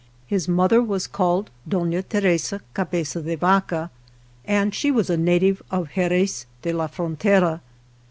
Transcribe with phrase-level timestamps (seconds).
[0.25, 3.91] His mo ther was called Dona Teresa Cabeza de Vaca,
[4.45, 7.61] and she was a native of Xerez de la Frontera.